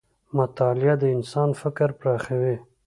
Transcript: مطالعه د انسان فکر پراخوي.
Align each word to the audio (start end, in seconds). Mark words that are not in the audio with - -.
مطالعه 0.37 0.95
د 1.01 1.03
انسان 1.15 1.49
فکر 1.61 1.89
پراخوي. 1.99 2.55